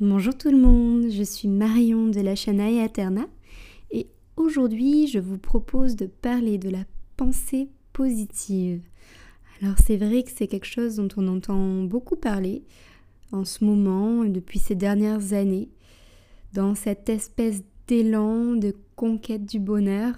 [0.00, 3.26] Bonjour tout le monde, je suis Marion de la chaîne Ayaterna
[3.90, 4.06] et
[4.38, 6.84] aujourd'hui je vous propose de parler de la
[7.18, 8.80] pensée positive.
[9.60, 12.62] Alors c'est vrai que c'est quelque chose dont on entend beaucoup parler
[13.30, 15.68] en ce moment et depuis ces dernières années,
[16.54, 20.14] dans cette espèce d'élan de conquête du bonheur,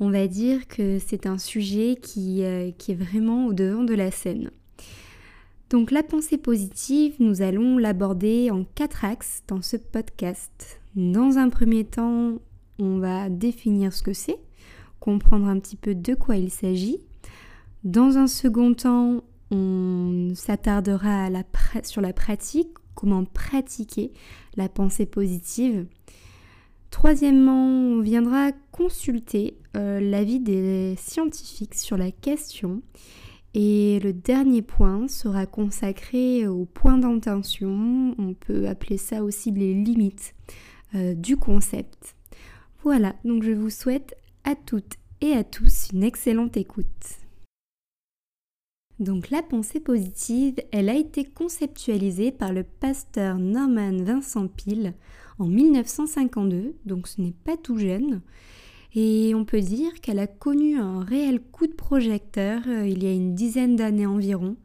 [0.00, 3.92] on va dire que c'est un sujet qui, euh, qui est vraiment au devant de
[3.92, 4.50] la scène.
[5.70, 10.80] Donc la pensée positive, nous allons l'aborder en quatre axes dans ce podcast.
[10.96, 12.38] Dans un premier temps,
[12.78, 14.38] on va définir ce que c'est,
[14.98, 16.98] comprendre un petit peu de quoi il s'agit.
[17.84, 21.28] Dans un second temps, on s'attardera
[21.82, 24.12] sur la pratique, comment pratiquer
[24.56, 25.86] la pensée positive.
[26.90, 32.80] Troisièmement, on viendra consulter euh, l'avis des scientifiques sur la question.
[33.60, 39.74] Et le dernier point sera consacré au point d'intention, on peut appeler ça aussi les
[39.74, 40.36] limites
[40.94, 42.14] euh, du concept.
[42.84, 46.86] Voilà, donc je vous souhaite à toutes et à tous une excellente écoute.
[49.00, 54.94] Donc la pensée positive, elle a été conceptualisée par le pasteur Norman Vincent Peale
[55.40, 58.20] en 1952, donc ce n'est pas tout jeune.
[58.94, 63.06] Et on peut dire qu'elle a connu un réel coup de projecteur euh, il y
[63.06, 64.56] a une dizaine d'années environ,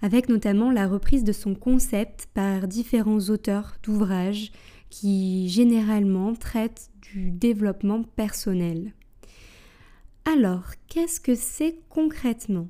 [0.00, 4.50] avec notamment la reprise de son concept par différents auteurs d'ouvrages
[4.90, 8.92] qui généralement traitent du développement personnel.
[10.24, 12.68] Alors, qu'est-ce que c'est concrètement?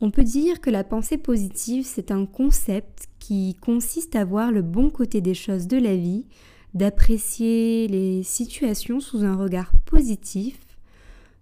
[0.00, 4.62] On peut dire que la pensée positive, c'est un concept qui consiste à voir le
[4.62, 6.24] bon côté des choses de la vie,
[6.74, 10.58] d'apprécier les situations sous un regard positif,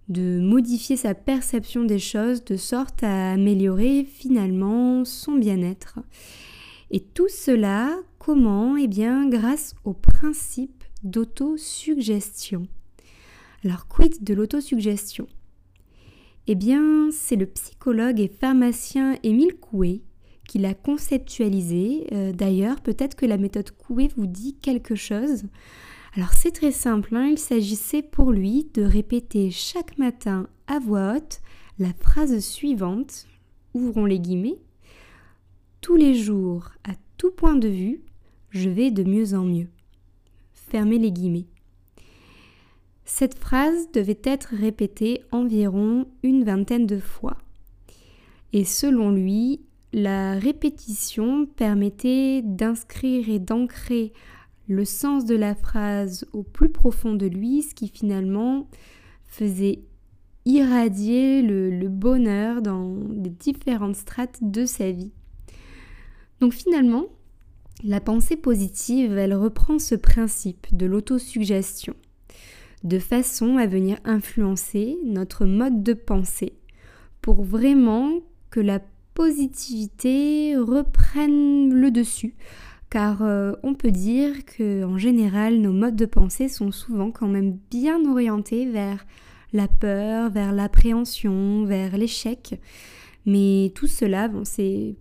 [0.07, 5.99] de modifier sa perception des choses de sorte à améliorer finalement son bien-être.
[6.91, 8.75] Et tout cela, comment?
[8.75, 12.67] Eh bien, grâce au principe d'autosuggestion.
[13.63, 15.27] Alors, quid de l'autosuggestion?
[16.47, 20.01] Eh bien, c'est le psychologue et pharmacien Émile Coué
[20.49, 22.07] qui l'a conceptualisé.
[22.11, 25.43] Euh, d'ailleurs, peut-être que la méthode Coué vous dit quelque chose.
[26.15, 27.27] Alors c'est très simple, hein.
[27.27, 31.39] il s'agissait pour lui de répéter chaque matin à voix haute
[31.77, 33.27] la phrase suivante,
[33.75, 34.57] ouvrons les guillemets,
[35.81, 38.01] tous les jours, à tout point de vue,
[38.49, 39.69] je vais de mieux en mieux.
[40.51, 41.47] Fermez les guillemets.
[43.05, 47.37] Cette phrase devait être répétée environ une vingtaine de fois.
[48.51, 49.61] Et selon lui,
[49.93, 54.13] la répétition permettait d'inscrire et d'ancrer
[54.67, 58.69] le sens de la phrase au plus profond de lui, ce qui finalement
[59.25, 59.81] faisait
[60.45, 65.11] irradier le, bonheur dans les différentes strates de sa vie.
[66.39, 67.05] Donc finalement,
[67.83, 71.95] la pensée positive, elle reprend ce principe de l'autosuggestion,
[72.83, 76.53] de façon à venir influencer notre mode de pensée
[77.21, 78.21] pour vraiment
[78.51, 78.79] que la
[79.19, 82.35] positivité reprenne le dessus,
[82.89, 87.27] car euh, on peut dire que en général nos modes de pensée sont souvent quand
[87.27, 89.05] même bien orientés vers
[89.51, 92.61] la peur, vers l'appréhension, vers l'échec.
[93.25, 94.95] Mais tout cela, bon, c'est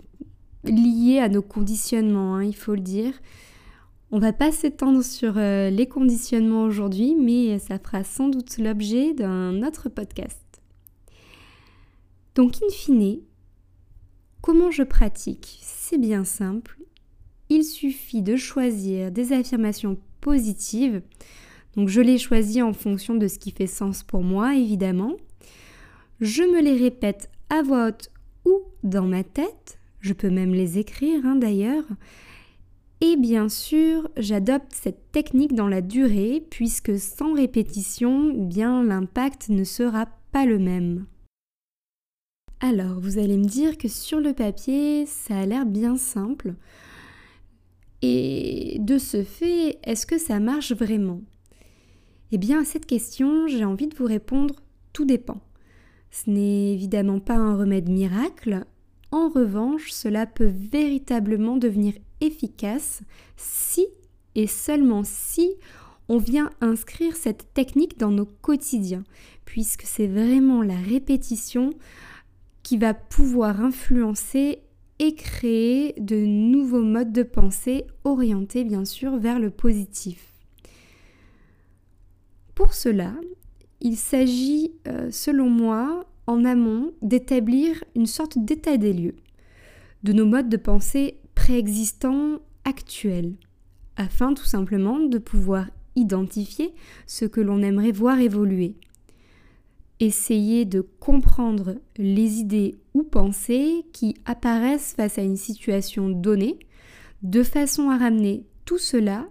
[0.65, 3.13] lié à nos conditionnements, hein, il faut le dire.
[4.11, 9.15] On va pas s'étendre sur euh, les conditionnements aujourd'hui, mais ça fera sans doute l'objet
[9.15, 10.43] d'un autre podcast.
[12.35, 13.19] Donc, in fine,
[14.49, 16.79] Comment je pratique C'est bien simple.
[17.51, 21.03] Il suffit de choisir des affirmations positives.
[21.77, 25.13] Donc je les choisis en fonction de ce qui fait sens pour moi, évidemment.
[26.23, 28.11] Je me les répète à voix haute
[28.47, 29.79] ou dans ma tête.
[30.01, 31.85] Je peux même les écrire hein, d'ailleurs.
[33.03, 39.65] Et bien sûr, j'adopte cette technique dans la durée puisque sans répétition, bien l'impact ne
[39.65, 41.05] sera pas le même.
[42.61, 46.55] Alors, vous allez me dire que sur le papier, ça a l'air bien simple.
[48.03, 51.21] Et de ce fait, est-ce que ça marche vraiment?
[52.33, 54.57] Eh bien, à cette question, j'ai envie de vous répondre
[54.93, 55.41] tout dépend.
[56.11, 58.65] Ce n'est évidemment pas un remède miracle.
[59.13, 63.03] En revanche, cela peut véritablement devenir efficace
[63.37, 63.87] si
[64.35, 65.55] et seulement si
[66.09, 69.05] on vient inscrire cette technique dans nos quotidiens,
[69.45, 71.71] puisque c'est vraiment la répétition
[72.63, 74.61] qui va pouvoir influencer
[74.99, 80.33] et créer de nouveaux modes de pensée orientés bien sûr vers le positif.
[82.55, 83.13] Pour cela,
[83.81, 89.17] il s'agit euh, selon moi en amont d'établir une sorte d'état des lieux
[90.03, 93.35] de nos modes de pensée préexistants actuels
[93.97, 95.67] afin tout simplement de pouvoir
[95.97, 96.73] identifier
[97.07, 98.77] ce que l'on aimerait voir évoluer.
[100.01, 106.59] Essayer de comprendre les idées ou pensées qui apparaissent face à une situation donnée,
[107.23, 109.27] de façon à ramener tout cela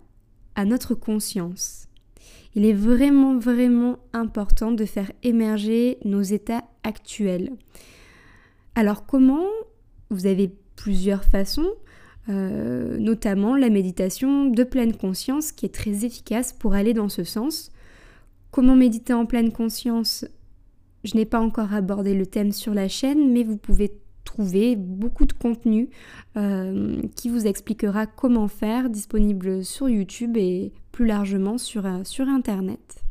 [0.55, 1.87] à notre conscience.
[2.55, 7.51] Il est vraiment, vraiment important de faire émerger nos états actuels.
[8.75, 9.45] Alors comment
[10.09, 11.69] Vous avez plusieurs façons.
[12.29, 17.23] Euh, notamment la méditation de pleine conscience qui est très efficace pour aller dans ce
[17.23, 17.71] sens.
[18.51, 20.25] Comment méditer en pleine conscience
[21.03, 25.25] Je n'ai pas encore abordé le thème sur la chaîne, mais vous pouvez trouver beaucoup
[25.25, 25.89] de contenu
[26.35, 33.03] euh, qui vous expliquera comment faire, disponible sur YouTube et plus largement euh, sur Internet.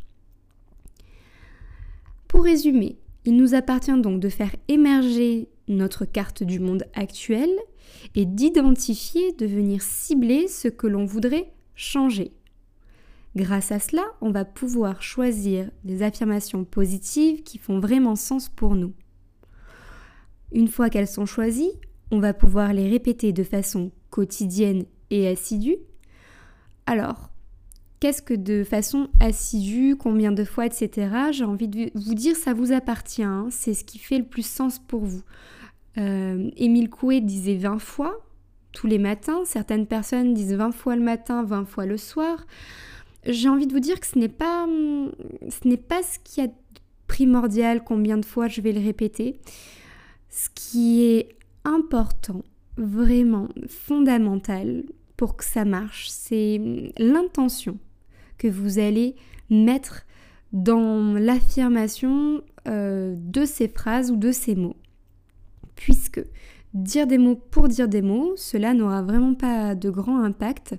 [2.29, 7.51] Pour résumer, il nous appartient donc de faire émerger notre carte du monde actuel
[8.15, 12.33] et d'identifier, de venir cibler ce que l'on voudrait changer.
[13.37, 18.75] Grâce à cela, on va pouvoir choisir des affirmations positives qui font vraiment sens pour
[18.75, 18.95] nous.
[20.53, 21.73] Une fois qu'elles sont choisies,
[22.11, 25.77] on va pouvoir les répéter de façon quotidienne et assidue.
[26.87, 27.29] Alors,
[28.01, 31.11] qu'est-ce que de façon assidue, combien de fois, etc.
[31.33, 33.49] J'ai envie de vous dire, ça vous appartient, hein.
[33.51, 35.23] c'est ce qui fait le plus sens pour vous.
[35.99, 38.19] Euh, Émile Coué disait 20 fois
[38.73, 42.47] tous les matins, certaines personnes disent 20 fois le matin, 20 fois le soir.
[43.27, 46.53] J'ai envie de vous dire que ce n'est pas ce n'est pas ce qui est
[47.07, 49.41] primordial combien de fois je vais le répéter.
[50.29, 52.43] Ce qui est important,
[52.77, 54.85] vraiment fondamental
[55.17, 56.61] pour que ça marche, c'est
[56.99, 57.79] l'intention
[58.39, 59.15] que vous allez
[59.51, 60.03] mettre
[60.53, 64.77] dans l'affirmation euh, de ces phrases ou de ces mots
[65.77, 66.25] puisque
[66.75, 70.75] dire des mots pour dire des mots, cela n'aura vraiment pas de grand impact.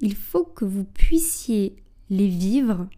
[0.00, 1.76] Il faut que vous puissiez
[2.10, 2.88] les vivre,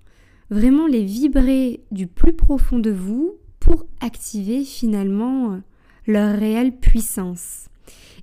[0.51, 5.61] vraiment les vibrer du plus profond de vous pour activer finalement
[6.07, 7.67] leur réelle puissance.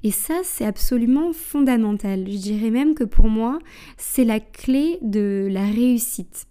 [0.04, 2.30] Et ça, c'est absolument fondamental.
[2.30, 3.60] Je dirais même que pour moi,
[3.98, 6.46] c'est la clé de la réussite,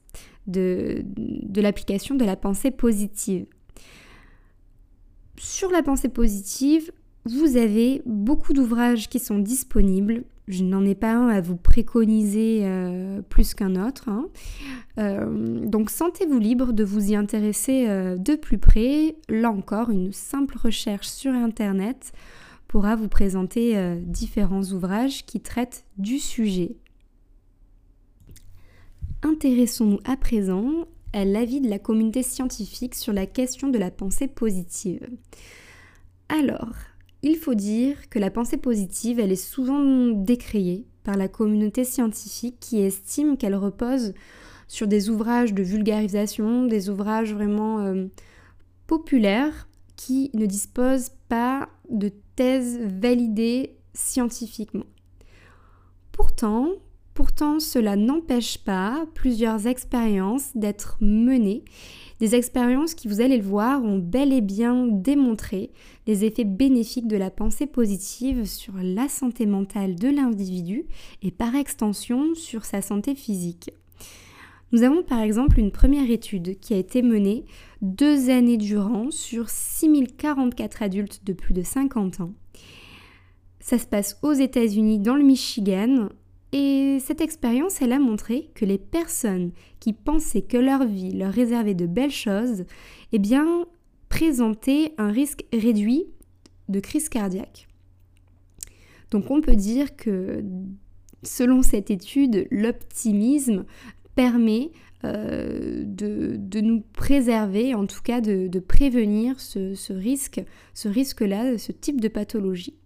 [0.46, 3.46] de, de l'application de la pensée positive
[5.38, 6.90] sur la pensée positive,
[7.26, 10.22] vous avez beaucoup d'ouvrages qui sont disponibles.
[10.46, 14.08] Je n'en ai pas un à vous préconiser euh, plus qu'un autre.
[14.08, 14.28] Hein.
[14.98, 19.16] Euh, donc sentez-vous libre de vous y intéresser euh, de plus près.
[19.28, 22.12] Là encore, une simple recherche sur Internet
[22.68, 26.76] pourra vous présenter différents ouvrages qui traitent du sujet.
[29.22, 35.08] Intéressons-nous à présent l'avis de la communauté scientifique sur la question de la pensée positive.
[36.28, 36.74] Alors,
[37.22, 42.56] il faut dire que la pensée positive, elle est souvent décriée par la communauté scientifique
[42.60, 44.14] qui estime qu'elle repose
[44.68, 48.06] sur des ouvrages de vulgarisation, des ouvrages vraiment euh,
[48.86, 54.86] populaires qui ne disposent pas de thèses validées scientifiquement.
[56.12, 56.70] Pourtant,
[57.16, 61.64] Pourtant, cela n'empêche pas plusieurs expériences d'être menées,
[62.20, 65.70] des expériences qui, vous allez le voir, ont bel et bien démontré
[66.06, 70.84] les effets bénéfiques de la pensée positive sur la santé mentale de l'individu
[71.22, 73.70] et par extension sur sa santé physique.
[74.72, 77.46] Nous avons par exemple une première étude qui a été menée
[77.80, 82.34] deux années durant sur 6044 adultes de plus de 50 ans.
[83.58, 86.10] Ça se passe aux États-Unis, dans le Michigan,
[86.58, 91.30] et cette expérience, elle a montré que les personnes qui pensaient que leur vie leur
[91.30, 92.64] réservait de belles choses,
[93.12, 93.66] eh bien,
[94.08, 96.06] présentaient un risque réduit
[96.70, 97.68] de crise cardiaque.
[99.10, 100.42] Donc on peut dire que,
[101.22, 103.66] selon cette étude, l'optimisme
[104.14, 104.70] permet
[105.04, 112.00] euh, de, nous préserver, en tout cas de, prévenir ce risque, ce risque-là, ce type
[112.00, 112.78] de pathologie.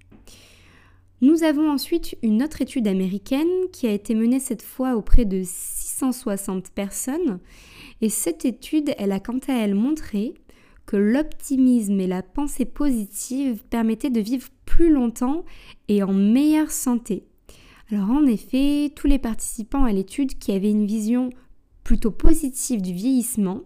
[1.22, 5.42] Nous avons ensuite une autre étude américaine qui a été menée cette fois auprès de
[5.44, 7.40] 660 personnes
[8.00, 10.32] et cette étude, elle a quant à elle montré
[10.86, 15.44] que l'optimisme et la pensée positive permettaient de vivre plus longtemps
[15.88, 17.24] et en meilleure santé.
[17.92, 21.28] Alors en effet, tous les participants à l'étude qui avaient une vision
[21.84, 23.60] plutôt positive du vieillissement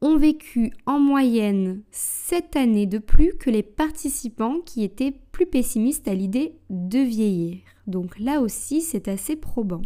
[0.00, 6.06] ont vécu en moyenne 7 années de plus que les participants qui étaient plus pessimistes
[6.06, 7.60] à l'idée de vieillir.
[7.86, 9.80] Donc là aussi, c'est assez probant.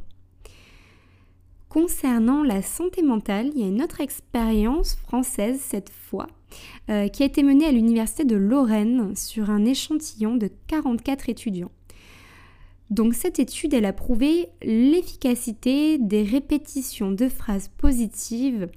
[1.68, 6.26] Concernant la santé mentale, il y a une autre expérience française cette fois,
[6.90, 11.70] euh, qui a été menée à l'Université de Lorraine sur un échantillon de 44 étudiants.
[12.90, 18.68] Donc cette étude, elle a prouvé l'efficacité des répétitions de phrases positives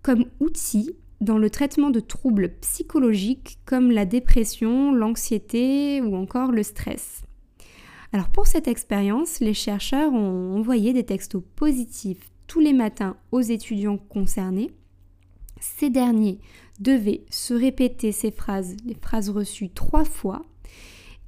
[0.00, 6.62] comme outil dans le traitement de troubles psychologiques comme la dépression, l'anxiété ou encore le
[6.62, 7.22] stress.
[8.12, 13.40] Alors pour cette expérience, les chercheurs ont envoyé des textos positifs tous les matins aux
[13.40, 14.70] étudiants concernés.
[15.60, 16.38] Ces derniers
[16.80, 20.44] devaient se répéter ces phrases, les phrases reçues trois fois.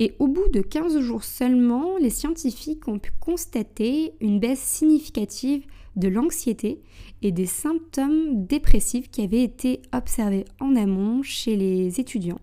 [0.00, 5.66] Et au bout de 15 jours seulement, les scientifiques ont pu constater une baisse significative
[5.96, 6.80] de l'anxiété
[7.22, 12.40] et des symptômes dépressifs qui avaient été observés en amont chez les étudiants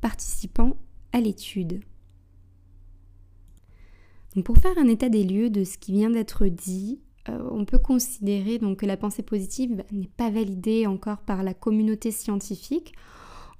[0.00, 0.76] participant
[1.12, 1.80] à l'étude.
[4.44, 7.78] Pour faire un état des lieux de ce qui vient d'être dit, euh, on peut
[7.78, 12.94] considérer donc que la pensée positive n'est pas validée encore par la communauté scientifique.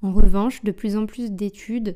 [0.03, 1.95] En revanche, de plus en plus d'études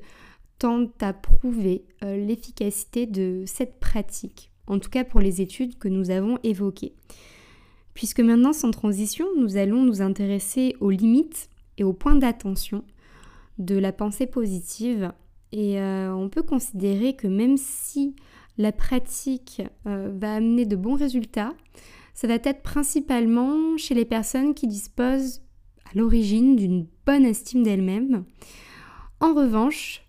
[0.61, 5.87] tentent à prouver euh, l'efficacité de cette pratique, en tout cas pour les études que
[5.87, 6.93] nous avons évoquées.
[7.95, 11.49] Puisque maintenant, sans transition, nous allons nous intéresser aux limites
[11.79, 12.83] et aux points d'attention
[13.57, 15.11] de la pensée positive.
[15.51, 18.15] Et euh, on peut considérer que même si
[18.59, 21.55] la pratique euh, va amener de bons résultats,
[22.13, 25.41] ça va être principalement chez les personnes qui disposent
[25.85, 28.25] à l'origine d'une bonne estime d'elles-mêmes.
[29.21, 30.03] En revanche,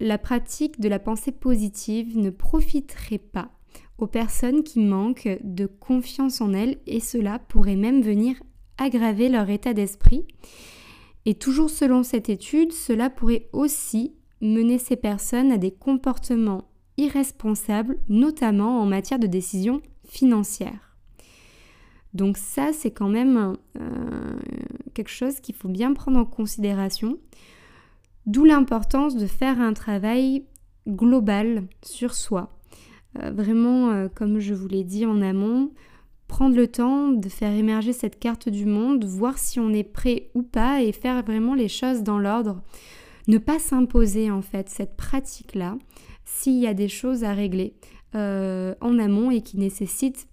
[0.00, 3.50] la pratique de la pensée positive ne profiterait pas
[3.98, 8.36] aux personnes qui manquent de confiance en elles et cela pourrait même venir
[8.78, 10.26] aggraver leur état d'esprit.
[11.26, 17.98] Et toujours selon cette étude, cela pourrait aussi mener ces personnes à des comportements irresponsables,
[18.08, 20.96] notamment en matière de décision financière.
[22.14, 24.40] Donc ça, c'est quand même euh,
[24.94, 27.18] quelque chose qu'il faut bien prendre en considération.
[28.30, 30.44] D'où l'importance de faire un travail
[30.86, 32.56] global sur soi.
[33.18, 35.72] Euh, vraiment, euh, comme je vous l'ai dit en amont,
[36.28, 40.30] prendre le temps de faire émerger cette carte du monde, voir si on est prêt
[40.34, 42.62] ou pas et faire vraiment les choses dans l'ordre.
[43.26, 45.76] Ne pas s'imposer en fait cette pratique-là
[46.24, 47.74] s'il y a des choses à régler
[48.14, 50.28] euh, en amont et qui nécessitent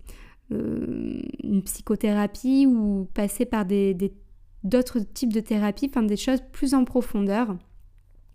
[0.52, 3.66] une psychothérapie ou passer par
[4.64, 7.58] d'autres types de thérapies, enfin des choses plus en profondeur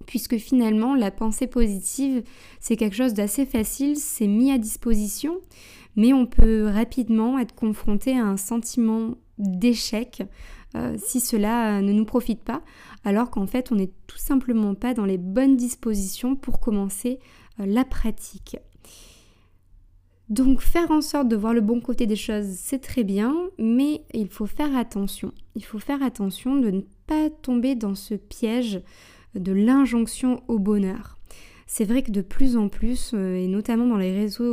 [0.06, 2.22] puisque finalement la pensée positive
[2.60, 5.38] c'est quelque chose d'assez facile, c'est mis à disposition,
[5.96, 10.22] mais on peut rapidement être confronté à un sentiment d'échec
[10.74, 12.62] euh, si cela ne nous profite pas,
[13.04, 17.18] alors qu'en fait on n'est tout simplement pas dans les bonnes dispositions pour commencer
[17.60, 18.56] euh, la pratique.
[20.32, 24.02] Donc faire en sorte de voir le bon côté des choses, c'est très bien, mais
[24.14, 25.32] il faut faire attention.
[25.56, 28.80] Il faut faire attention de ne pas tomber dans ce piège
[29.34, 31.18] de l'injonction au bonheur.
[31.66, 33.98] C'est vrai que de plus en plus, euh, et notamment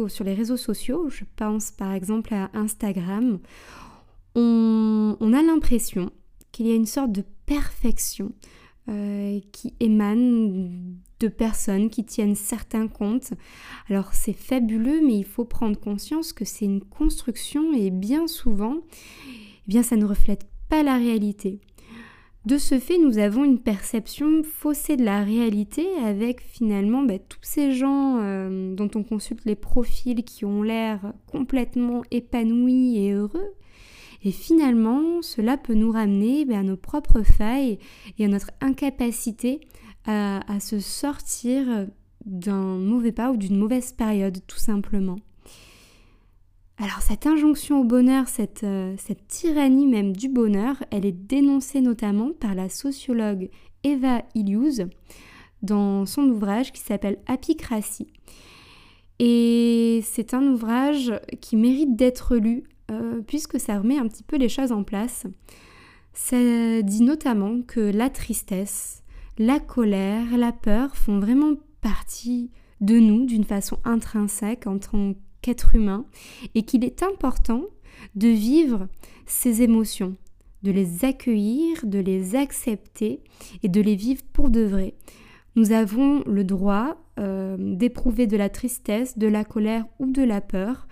[0.08, 3.40] sur les réseaux sociaux, je pense par exemple à Instagram,
[4.36, 6.12] on, a l'impression
[6.52, 8.32] qu'il y a une sorte de perfection
[8.88, 13.34] euh, qui émane de personnes qui tiennent certains comptes.
[13.90, 18.78] Alors c'est fabuleux, mais il faut prendre conscience que c'est une construction et bien souvent,
[19.28, 21.60] eh bien ça ne reflète pas la réalité.
[22.50, 27.38] De ce fait, nous avons une perception faussée de la réalité avec finalement bah, tous
[27.44, 33.54] ces gens euh, dont on consulte les profils qui ont l'air complètement épanouis et heureux.
[34.24, 37.78] Et finalement, cela peut nous ramener bah, à nos propres failles
[38.18, 39.60] et à notre incapacité
[40.06, 41.86] à se sortir
[42.26, 45.20] d'un mauvais pas ou d'une mauvaise période, tout simplement.
[46.82, 48.26] Alors cette injonction au bonheur,
[48.64, 53.50] euh, cette, tyrannie même du bonheur, elle est dénoncée notamment par la sociologue
[53.84, 54.86] Eva Illouz
[55.62, 58.08] dans son ouvrage qui s'appelle Apicratie.
[59.20, 64.38] Et c'est un ouvrage qui mérite d'être lu euh, puisque ça remet un petit peu
[64.38, 65.26] les choses en place.
[66.14, 69.04] Ça dit notamment que la tristesse,
[69.38, 75.76] la colère, la peur font vraiment partie de nous d'une façon intrinsèque en tant qu'être
[75.76, 76.06] humain
[76.56, 77.64] et qu'il est important
[78.16, 78.88] de vivre
[79.26, 80.16] ces émotions,
[80.64, 83.22] de les accueillir, de les accepter
[83.64, 84.96] et de les vivre pour de vrai.
[85.56, 90.42] Nous avons le droit euh, d'éprouver de la tristesse, de la colère ou de la
[90.42, 90.88] peur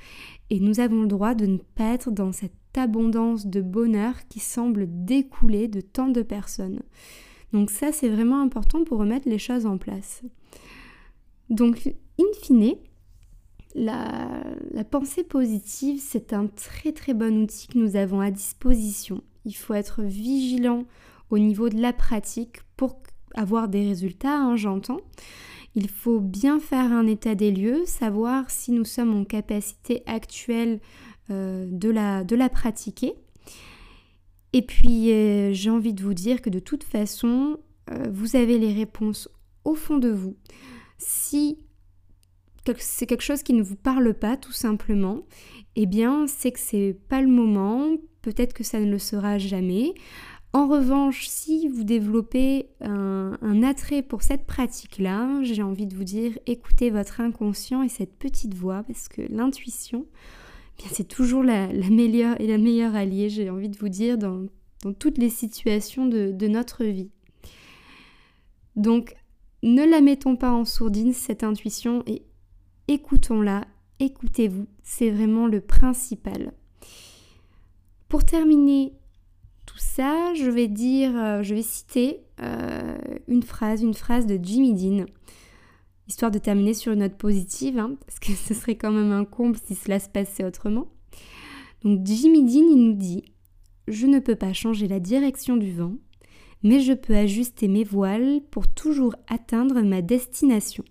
[0.49, 4.39] et nous avons le droit de ne pas être dans cette abondance de bonheur qui
[4.39, 6.81] semble découler de tant de personnes.
[7.53, 10.23] Donc ça c'est vraiment important pour remettre les choses en place.
[11.49, 11.87] Donc
[12.19, 12.75] in fine,
[13.77, 19.21] la, pensée positive, c'est un très très bon outil que nous avons à disposition.
[19.45, 20.85] Il faut être vigilant
[21.29, 22.99] au niveau de la pratique pour
[23.35, 24.99] avoir des résultats, hein, j'entends.
[25.75, 30.79] Il faut bien faire un état des lieux, savoir si nous sommes en capacité actuelle
[31.29, 33.13] euh, de, la, pratiquer.
[34.53, 37.59] Et puis, euh, j'ai envie de vous dire que de toute façon,
[37.91, 39.29] euh, vous avez les réponses
[39.65, 40.35] au fond de vous.
[40.97, 41.59] Si
[42.77, 45.23] c'est quelque chose qui ne vous parle pas, tout simplement,
[45.75, 47.89] eh bien, c'est que c'est pas le moment,
[48.21, 49.93] peut-être que ça ne le sera jamais.
[50.53, 56.37] En revanche, si vous développez un, attrait pour cette pratique-là, j'ai envie de vous dire,
[56.45, 60.07] écoutez votre inconscient et cette petite voix, parce que l'intuition,
[60.79, 64.47] eh c'est toujours la, meilleure et la meilleure alliée, j'ai envie de vous dire, dans,
[64.99, 67.11] toutes les situations de, de notre vie.
[68.75, 69.15] Donc,
[69.63, 72.23] ne la mettons pas en sourdine, cette intuition, et
[72.87, 73.65] écoutons-la,
[73.99, 76.53] écoutez-vous, c'est vraiment le principal.
[78.07, 78.93] Pour terminer
[79.65, 84.39] tout ça, je vais dire, euh, je vais citer euh, une phrase, une phrase de
[84.41, 85.05] Jimmy Dean,
[86.07, 89.25] histoire de terminer sur une note positive, hein, parce que ce serait quand même un
[89.25, 90.87] comble si cela se passait autrement.
[91.83, 93.23] Donc Jimmy Dean, nous dit
[93.87, 95.93] Je ne peux pas changer la direction du vent,
[96.63, 100.83] mais je peux ajuster mes voiles pour toujours atteindre ma destination.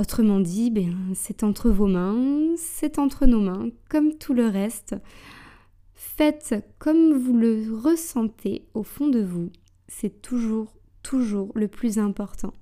[0.00, 4.96] Autrement dit, ben, c'est entre vos mains, c'est entre nos mains, comme tout le reste.
[5.92, 9.50] Faites comme vous le ressentez au fond de vous.
[9.88, 12.54] C'est toujours, toujours le plus important.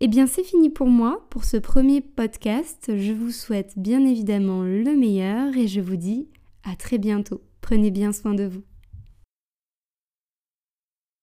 [0.00, 2.92] Eh bien, c'est fini pour moi, pour ce premier podcast.
[2.94, 6.28] Je vous souhaite bien évidemment le meilleur et je vous dis
[6.62, 7.40] à très bientôt.
[7.62, 8.64] Prenez bien soin de vous.